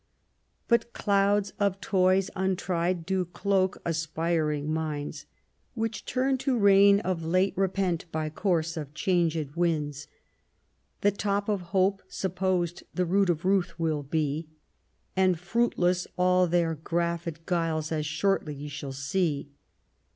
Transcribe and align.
But 0.67 0.93
clouds 0.93 1.53
of 1.59 1.79
toys 1.79 2.31
untried 2.35 3.05
do 3.05 3.23
cloak 3.23 3.77
aspiring 3.85 4.73
minds. 4.73 5.27
Which 5.75 6.05
turn 6.05 6.39
to 6.39 6.57
rain 6.57 7.01
of 7.01 7.23
late 7.23 7.53
repent 7.55 8.05
by 8.11 8.31
course 8.31 8.75
of 8.77 8.95
changed 8.95 9.55
winds. 9.55 10.07
The 11.01 11.11
top 11.11 11.47
of 11.47 11.61
hope 11.69 12.01
supposed 12.07 12.81
the 12.95 13.05
root 13.05 13.29
of 13.29 13.45
ruth 13.45 13.77
will 13.79 14.01
be, 14.01 14.47
And 15.15 15.39
fruitless 15.39 16.07
all 16.17 16.47
their 16.47 16.73
graffed 16.75 17.45
guiles, 17.45 17.91
as 17.91 18.07
shortly 18.07 18.55
ye 18.55 18.69
shall 18.69 18.93
see. 18.93 19.51